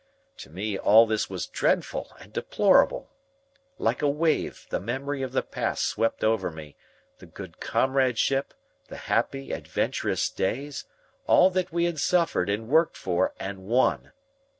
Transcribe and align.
To 0.37 0.49
me 0.49 0.79
all 0.79 1.05
this 1.05 1.29
was 1.29 1.45
dreadful 1.45 2.15
and 2.19 2.33
deplorable. 2.33 3.11
Like 3.77 4.01
a 4.01 4.09
wave, 4.09 4.65
the 4.71 4.79
memory 4.79 5.21
of 5.21 5.31
the 5.31 5.43
past 5.43 5.85
swept 5.85 6.23
over 6.23 6.49
me, 6.49 6.75
the 7.19 7.27
good 7.27 7.59
comradeship, 7.59 8.55
the 8.87 8.97
happy, 8.97 9.51
adventurous 9.51 10.31
days 10.31 10.85
all 11.27 11.51
that 11.51 11.71
we 11.71 11.85
had 11.85 11.99
suffered 11.99 12.49
and 12.49 12.67
worked 12.67 12.97
for 12.97 13.35
and 13.39 13.59
won. 13.59 14.11